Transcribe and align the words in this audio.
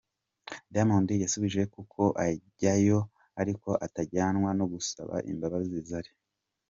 Diamond 0.73 1.09
yasubije 1.23 1.61
ko 1.63 1.69
koko 1.79 2.03
ajyayo 2.25 2.99
ariko 3.41 3.69
atajyanwa 3.85 4.49
no 4.59 4.65
gusaba 4.73 5.15
imbabazi 5.31 5.77
Zari;. 5.89 6.11